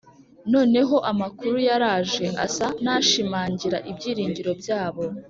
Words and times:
Noneho 0.53 0.95
amakuru 1.11 1.57
yaraje 1.67 2.25
asa 2.45 2.67
n’ashimangira 2.83 3.77
ibyiringiro 3.91 4.51
byabo. 4.61 5.03